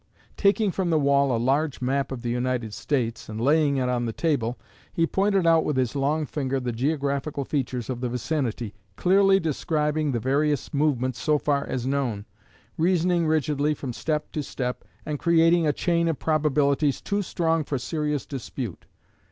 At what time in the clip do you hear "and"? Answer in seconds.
3.29-3.39, 15.05-15.19